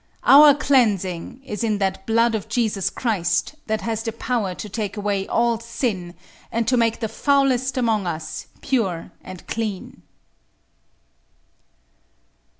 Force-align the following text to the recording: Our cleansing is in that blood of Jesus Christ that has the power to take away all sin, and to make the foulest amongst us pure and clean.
Our 0.23 0.55
cleansing 0.55 1.41
is 1.45 1.63
in 1.63 1.77
that 1.77 2.07
blood 2.07 2.33
of 2.33 2.49
Jesus 2.49 2.89
Christ 2.89 3.53
that 3.67 3.81
has 3.81 4.01
the 4.01 4.11
power 4.11 4.55
to 4.55 4.67
take 4.67 4.97
away 4.97 5.27
all 5.27 5.59
sin, 5.59 6.15
and 6.51 6.67
to 6.67 6.75
make 6.75 7.01
the 7.01 7.07
foulest 7.07 7.77
amongst 7.77 8.07
us 8.07 8.47
pure 8.61 9.11
and 9.23 9.45
clean. 9.45 10.01